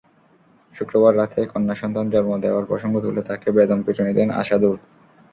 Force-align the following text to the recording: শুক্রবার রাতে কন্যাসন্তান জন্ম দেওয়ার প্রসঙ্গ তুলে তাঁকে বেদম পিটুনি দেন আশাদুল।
শুক্রবার 0.75 1.13
রাতে 1.17 1.39
কন্যাসন্তান 1.53 2.05
জন্ম 2.13 2.31
দেওয়ার 2.43 2.65
প্রসঙ্গ 2.65 2.95
তুলে 2.99 3.21
তাঁকে 3.29 3.47
বেদম 3.57 3.79
পিটুনি 3.85 4.11
দেন 4.15 4.29
আশাদুল। 4.41 4.75